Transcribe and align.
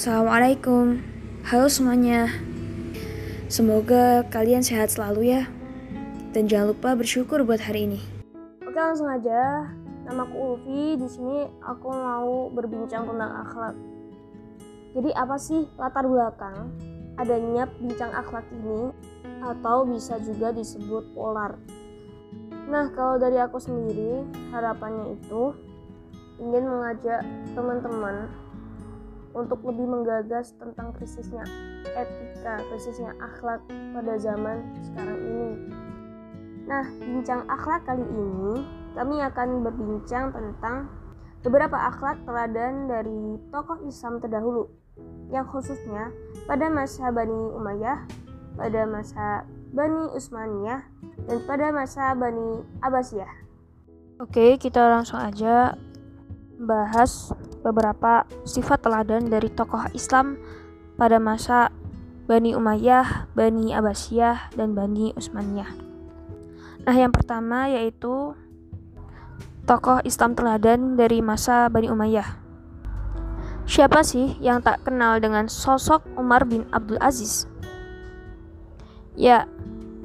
Assalamualaikum. 0.00 0.96
Halo 1.44 1.68
semuanya. 1.68 2.32
Semoga 3.52 4.24
kalian 4.32 4.64
sehat 4.64 4.96
selalu 4.96 5.36
ya. 5.36 5.44
Dan 6.32 6.48
jangan 6.48 6.72
lupa 6.72 6.96
bersyukur 6.96 7.44
buat 7.44 7.60
hari 7.60 7.84
ini. 7.84 8.00
Oke, 8.64 8.80
langsung 8.80 9.12
aja. 9.12 9.68
Namaku 10.08 10.56
Ulfi. 10.56 10.96
Di 10.96 11.04
sini 11.04 11.44
aku 11.60 11.92
mau 11.92 12.48
berbincang 12.48 13.12
tentang 13.12 13.44
akhlak. 13.44 13.76
Jadi 14.96 15.10
apa 15.12 15.36
sih 15.36 15.68
latar 15.76 16.08
belakang 16.08 16.72
adanya 17.20 17.68
bincang 17.68 18.08
akhlak 18.16 18.48
ini 18.56 18.96
atau 19.44 19.84
bisa 19.84 20.16
juga 20.24 20.48
disebut 20.56 21.12
polar? 21.12 21.60
Nah, 22.72 22.88
kalau 22.96 23.20
dari 23.20 23.36
aku 23.36 23.60
sendiri, 23.60 24.24
harapannya 24.48 25.12
itu 25.20 25.52
ingin 26.40 26.64
mengajak 26.64 27.20
teman-teman 27.52 28.32
untuk 29.30 29.62
lebih 29.62 29.86
menggagas 29.86 30.54
tentang 30.58 30.90
krisisnya 30.98 31.46
etika, 31.94 32.62
krisisnya 32.70 33.14
akhlak 33.22 33.62
pada 33.68 34.14
zaman 34.18 34.58
sekarang 34.90 35.18
ini. 35.22 35.50
Nah, 36.66 36.86
bincang 36.98 37.46
akhlak 37.50 37.82
kali 37.86 38.02
ini 38.02 38.62
kami 38.94 39.22
akan 39.22 39.48
berbincang 39.66 40.34
tentang 40.34 40.90
beberapa 41.40 41.78
akhlak 41.78 42.20
teladan 42.26 42.90
dari 42.90 43.38
tokoh 43.54 43.80
Islam 43.86 44.18
terdahulu 44.18 44.68
yang 45.30 45.46
khususnya 45.46 46.10
pada 46.44 46.66
masa 46.68 47.08
Bani 47.14 47.54
Umayyah, 47.54 48.04
pada 48.58 48.82
masa 48.84 49.46
Bani 49.70 50.10
Utsmaniyah, 50.10 50.82
dan 51.30 51.38
pada 51.46 51.70
masa 51.70 52.12
Bani 52.18 52.66
Abbasiyah. 52.82 53.32
Oke, 54.20 54.60
kita 54.60 54.84
langsung 54.84 55.16
aja 55.16 55.78
bahas 56.60 57.32
beberapa 57.60 58.24
sifat 58.44 58.84
teladan 58.84 59.28
dari 59.28 59.52
tokoh 59.52 59.88
Islam 59.92 60.40
pada 60.96 61.20
masa 61.20 61.72
Bani 62.30 62.54
Umayyah, 62.54 63.26
Bani 63.34 63.74
Abbasiyah, 63.74 64.54
dan 64.54 64.78
Bani 64.78 65.10
Utsmaniyah. 65.18 65.66
Nah, 66.86 66.94
yang 66.94 67.10
pertama 67.10 67.66
yaitu 67.66 68.38
tokoh 69.66 69.98
Islam 70.06 70.38
teladan 70.38 70.94
dari 70.94 71.18
masa 71.20 71.66
Bani 71.66 71.90
Umayyah. 71.90 72.38
Siapa 73.66 74.06
sih 74.06 74.38
yang 74.38 74.62
tak 74.62 74.86
kenal 74.86 75.18
dengan 75.18 75.46
sosok 75.50 76.06
Umar 76.14 76.46
bin 76.46 76.66
Abdul 76.70 77.02
Aziz? 77.02 77.50
Ya, 79.18 79.50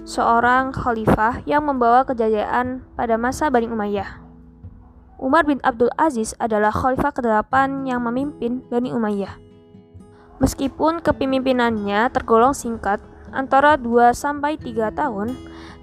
seorang 0.06 0.74
khalifah 0.74 1.46
yang 1.46 1.66
membawa 1.66 2.06
kejayaan 2.10 2.82
pada 2.98 3.22
masa 3.22 3.54
Bani 3.54 3.70
Umayyah. 3.70 4.25
Umar 5.16 5.48
bin 5.48 5.64
Abdul 5.64 5.92
Aziz 5.96 6.36
adalah 6.38 6.76
khalifah 6.76 7.16
ke-8 7.16 7.88
yang 7.88 8.04
memimpin 8.04 8.64
Bani 8.68 8.92
Umayyah. 8.92 9.36
Meskipun 10.44 11.00
kepemimpinannya 11.00 12.12
tergolong 12.12 12.52
singkat, 12.52 13.00
antara 13.32 13.80
2 13.80 14.12
sampai 14.12 14.60
3 14.60 14.92
tahun, 14.92 15.32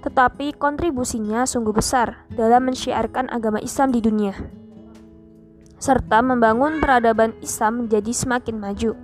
tetapi 0.05 0.53
kontribusinya 0.57 1.49
sungguh 1.49 1.73
besar 1.73 2.29
dalam 2.29 2.69
mensyiarkan 2.69 3.33
agama 3.33 3.57
Islam 3.61 3.89
di 3.89 4.01
dunia 4.03 4.63
serta 5.83 6.23
membangun 6.23 6.79
peradaban 6.79 7.35
Islam 7.43 7.83
menjadi 7.83 8.15
semakin 8.15 8.55
maju. 8.55 8.95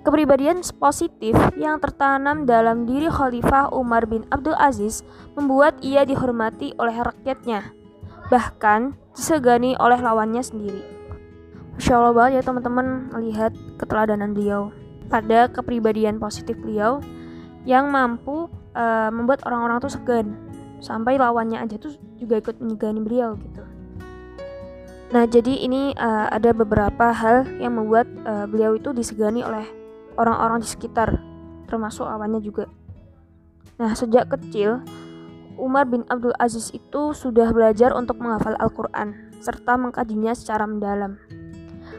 Kepribadian 0.00 0.64
positif 0.80 1.36
yang 1.60 1.76
tertanam 1.84 2.48
dalam 2.48 2.88
diri 2.88 3.12
Khalifah 3.12 3.68
Umar 3.76 4.08
bin 4.08 4.24
Abdul 4.32 4.56
Aziz 4.56 5.04
membuat 5.36 5.76
ia 5.84 6.08
dihormati 6.08 6.72
oleh 6.80 6.96
rakyatnya 6.96 7.76
bahkan 8.28 8.96
disegani 9.16 9.74
oleh 9.80 9.98
lawannya 9.98 10.44
sendiri. 10.44 10.84
Masya 11.76 11.94
Allah 11.94 12.14
banget 12.14 12.32
ya 12.38 12.42
teman-teman 12.42 12.86
melihat 13.14 13.52
keteladanan 13.78 14.34
beliau 14.34 14.74
pada 15.08 15.48
kepribadian 15.48 16.20
positif 16.20 16.58
beliau 16.60 17.00
yang 17.64 17.88
mampu 17.88 18.50
uh, 18.76 19.10
membuat 19.10 19.42
orang-orang 19.48 19.80
tuh 19.80 19.92
segan 19.92 20.36
sampai 20.78 21.18
lawannya 21.18 21.58
aja 21.58 21.78
tuh 21.80 21.94
juga 22.18 22.38
ikut 22.38 22.60
menyegani 22.62 23.00
beliau 23.02 23.34
gitu. 23.38 23.62
Nah 25.08 25.24
jadi 25.24 25.64
ini 25.64 25.96
uh, 25.96 26.28
ada 26.28 26.52
beberapa 26.52 27.10
hal 27.14 27.48
yang 27.58 27.80
membuat 27.80 28.06
uh, 28.28 28.44
beliau 28.44 28.76
itu 28.76 28.92
disegani 28.92 29.40
oleh 29.40 29.64
orang-orang 30.20 30.60
di 30.60 30.68
sekitar 30.68 31.16
termasuk 31.70 32.04
lawannya 32.04 32.44
juga. 32.44 32.68
Nah 33.78 33.94
sejak 33.94 34.28
kecil 34.28 34.84
Umar 35.58 35.90
bin 35.90 36.06
Abdul 36.06 36.32
Aziz 36.38 36.70
itu 36.70 37.10
sudah 37.10 37.50
belajar 37.50 37.90
untuk 37.90 38.22
menghafal 38.22 38.54
Al-Quran 38.62 39.34
serta 39.42 39.74
mengkajinya 39.74 40.30
secara 40.32 40.64
mendalam. 40.70 41.18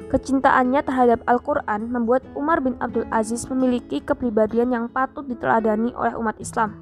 Kecintaannya 0.10 0.82
terhadap 0.82 1.22
Al-Quran 1.30 1.92
membuat 1.92 2.26
Umar 2.34 2.64
bin 2.66 2.80
Abdul 2.82 3.06
Aziz 3.14 3.46
memiliki 3.52 4.02
kepribadian 4.02 4.74
yang 4.74 4.86
patut 4.90 5.28
diteladani 5.28 5.94
oleh 5.94 6.18
umat 6.18 6.40
Islam, 6.42 6.82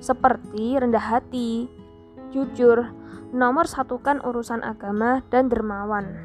seperti 0.00 0.80
rendah 0.80 1.02
hati, 1.02 1.68
jujur, 2.32 2.88
nomor 3.34 3.68
satukan 3.68 4.24
urusan 4.24 4.64
agama, 4.64 5.20
dan 5.28 5.52
dermawan. 5.52 6.24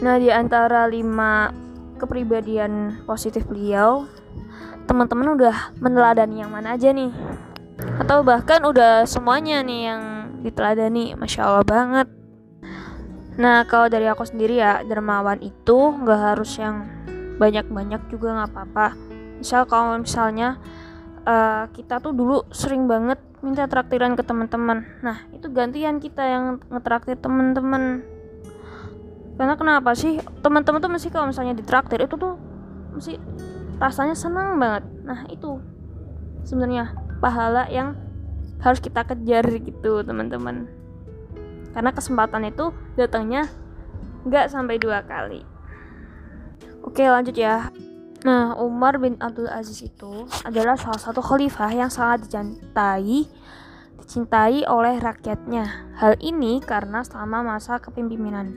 Nah, 0.00 0.16
di 0.16 0.32
antara 0.32 0.88
lima 0.88 1.52
kepribadian 2.00 3.04
positif 3.04 3.44
beliau, 3.44 4.08
teman-teman 4.88 5.36
udah 5.36 5.76
meneladani 5.84 6.40
yang 6.40 6.54
mana 6.54 6.80
aja 6.80 6.96
nih? 6.96 7.12
Atau 8.00 8.24
bahkan 8.24 8.64
udah 8.64 9.04
semuanya 9.04 9.60
nih 9.60 9.92
yang 9.92 10.02
diteladani. 10.40 11.12
Masya 11.20 11.44
allah 11.44 11.66
banget. 11.68 12.08
Nah 13.36 13.68
kalau 13.68 13.92
dari 13.92 14.08
aku 14.08 14.24
sendiri 14.24 14.56
ya 14.56 14.80
dermawan 14.80 15.38
itu 15.44 15.78
nggak 16.00 16.20
harus 16.32 16.56
yang 16.56 16.88
banyak-banyak 17.36 18.00
juga 18.08 18.40
nggak 18.40 18.50
apa-apa. 18.56 18.86
Misal 19.40 19.68
kalau 19.68 20.00
misalnya 20.00 20.56
uh, 21.28 21.68
kita 21.76 22.00
tuh 22.00 22.16
dulu 22.16 22.48
sering 22.52 22.88
banget 22.88 23.20
minta 23.44 23.68
traktiran 23.68 24.16
ke 24.16 24.24
teman-teman. 24.24 24.84
Nah 25.04 25.28
itu 25.36 25.52
gantian 25.52 26.00
kita 26.00 26.24
yang 26.24 26.44
ngetraktir 26.72 27.20
teman-teman. 27.20 28.00
Karena 29.36 29.56
kenapa 29.56 29.96
sih? 29.96 30.20
Teman-teman 30.44 30.80
tuh 30.84 30.92
mesti 30.92 31.08
kalau 31.08 31.32
misalnya 31.32 31.56
ditraktir 31.56 32.04
itu 32.04 32.16
tuh 32.16 32.36
mesti 32.92 33.16
rasanya 33.80 34.16
senang 34.16 34.60
banget. 34.60 34.84
Nah 35.04 35.24
itu 35.32 35.56
sebenarnya 36.44 36.92
pahala 37.20 37.68
yang 37.68 37.94
harus 38.60 38.80
kita 38.80 39.04
kejar 39.04 39.44
gitu 39.60 40.04
teman-teman. 40.04 40.68
Karena 41.72 41.92
kesempatan 41.94 42.48
itu 42.48 42.72
datangnya 42.96 43.46
nggak 44.26 44.52
sampai 44.52 44.76
dua 44.76 45.04
kali. 45.04 45.44
Oke 46.84 47.04
lanjut 47.06 47.36
ya. 47.36 47.72
Nah 48.24 48.52
Umar 48.60 49.00
bin 49.00 49.16
Abdul 49.20 49.48
Aziz 49.48 49.80
itu 49.80 50.28
adalah 50.44 50.76
salah 50.76 51.00
satu 51.00 51.24
khalifah 51.24 51.72
yang 51.72 51.88
sangat 51.88 52.28
dicintai 52.28 53.28
dicintai 54.00 54.66
oleh 54.68 55.00
rakyatnya. 55.00 55.94
Hal 55.96 56.20
ini 56.20 56.60
karena 56.60 57.04
selama 57.04 57.56
masa 57.56 57.80
kepemimpinan. 57.80 58.56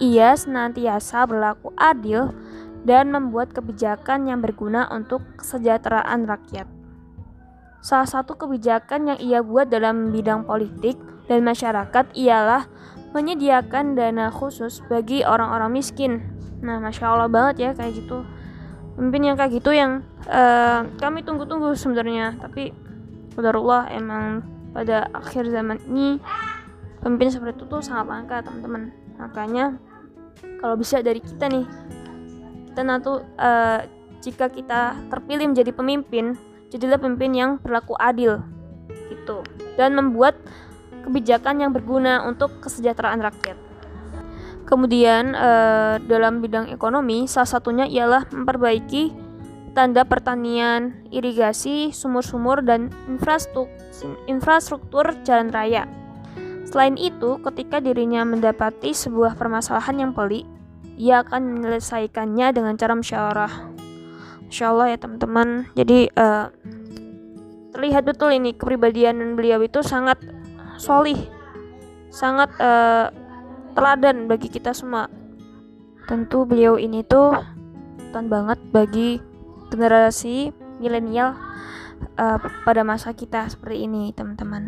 Ia 0.00 0.32
senantiasa 0.32 1.28
berlaku 1.28 1.76
adil 1.76 2.32
dan 2.88 3.12
membuat 3.12 3.52
kebijakan 3.52 4.24
yang 4.24 4.40
berguna 4.40 4.88
untuk 4.88 5.20
kesejahteraan 5.36 6.24
rakyat 6.24 6.79
Salah 7.80 8.04
satu 8.04 8.36
kebijakan 8.36 9.16
yang 9.16 9.18
ia 9.20 9.40
buat 9.40 9.72
dalam 9.72 10.12
bidang 10.12 10.44
politik 10.44 11.00
dan 11.32 11.40
masyarakat 11.40 12.12
ialah 12.12 12.68
menyediakan 13.16 13.96
dana 13.96 14.28
khusus 14.28 14.84
bagi 14.86 15.24
orang-orang 15.24 15.72
miskin. 15.72 16.20
Nah, 16.60 16.76
masya 16.76 17.08
Allah 17.08 17.32
banget 17.32 17.56
ya 17.56 17.70
kayak 17.72 18.04
gitu. 18.04 18.20
Pemimpin 18.94 19.32
yang 19.32 19.36
kayak 19.40 19.52
gitu 19.56 19.72
yang 19.72 20.04
uh, 20.28 20.84
kami 21.00 21.24
tunggu-tunggu 21.24 21.72
sebenarnya, 21.72 22.36
tapi 22.36 22.76
Allah 23.40 23.88
emang 23.96 24.44
pada 24.76 25.08
akhir 25.16 25.48
zaman 25.48 25.80
ini 25.88 26.20
pemimpin 27.00 27.32
seperti 27.32 27.56
itu 27.56 27.64
tuh 27.64 27.80
sangat 27.80 28.12
langka 28.12 28.44
teman-teman. 28.44 28.92
Makanya 29.16 29.80
kalau 30.60 30.76
bisa 30.76 31.00
dari 31.00 31.24
kita 31.24 31.48
nih, 31.48 31.64
kita 32.68 32.82
nanti 32.84 33.08
uh, 33.40 33.80
jika 34.20 34.52
kita 34.52 35.00
terpilih 35.08 35.48
menjadi 35.48 35.72
pemimpin 35.72 36.36
jadilah 36.70 36.96
pemimpin 36.96 37.34
yang 37.34 37.50
berlaku 37.58 37.98
adil 37.98 38.40
gitu 39.10 39.42
dan 39.74 39.98
membuat 39.98 40.38
kebijakan 41.02 41.60
yang 41.66 41.70
berguna 41.74 42.24
untuk 42.24 42.62
kesejahteraan 42.62 43.20
rakyat. 43.20 43.58
Kemudian 44.70 45.34
eh, 45.34 45.98
dalam 46.06 46.38
bidang 46.38 46.70
ekonomi 46.70 47.26
salah 47.26 47.50
satunya 47.58 47.90
ialah 47.90 48.30
memperbaiki 48.30 49.10
tanda 49.74 50.06
pertanian, 50.06 51.06
irigasi, 51.10 51.90
sumur-sumur 51.94 52.62
dan 52.62 52.90
infrastruktur, 54.26 55.14
jalan 55.26 55.50
raya. 55.50 55.86
Selain 56.70 56.94
itu, 56.94 57.42
ketika 57.42 57.82
dirinya 57.82 58.22
mendapati 58.22 58.94
sebuah 58.94 59.34
permasalahan 59.34 60.06
yang 60.06 60.12
pelik, 60.14 60.46
ia 60.94 61.26
akan 61.26 61.58
menyelesaikannya 61.58 62.54
dengan 62.54 62.78
cara 62.78 62.94
musyawarah. 62.94 63.52
Insya 64.46 64.70
Allah 64.74 64.94
ya 64.94 64.98
teman-teman. 64.98 65.66
Jadi 65.74 66.10
uh, 66.14 66.50
terlihat 67.80 68.04
betul 68.04 68.28
ini 68.28 68.52
kepribadian 68.52 69.40
beliau 69.40 69.64
itu 69.64 69.80
sangat 69.80 70.20
solih, 70.76 71.16
sangat 72.12 72.52
uh, 72.60 73.08
teladan 73.72 74.28
bagi 74.28 74.52
kita 74.52 74.76
semua. 74.76 75.08
tentu 76.04 76.42
beliau 76.42 76.74
ini 76.74 77.06
tuh 77.06 77.30
tan 78.10 78.26
banget 78.26 78.58
bagi 78.74 79.22
generasi 79.70 80.50
milenial 80.82 81.38
uh, 82.18 82.38
pada 82.66 82.82
masa 82.82 83.14
kita 83.14 83.46
seperti 83.46 83.86
ini 83.86 84.10
teman-teman 84.10 84.66